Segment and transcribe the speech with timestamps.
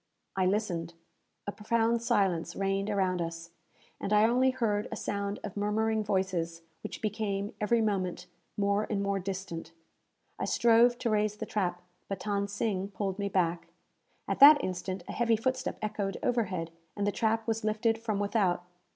[0.35, 0.95] I listened.
[1.45, 3.51] A profound silence reigned around us,
[3.99, 8.25] and I only heard a sound of murmuring voices, which became, every moment,
[8.57, 9.73] more and more distant.
[10.39, 13.67] I strove to raise the trap, but Than Sing pulled me back.
[14.27, 18.63] At that instant, a heavy footstep echoed overhead, and the trap was lifted from without.